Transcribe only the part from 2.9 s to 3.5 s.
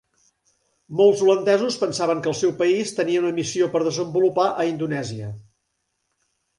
tenia una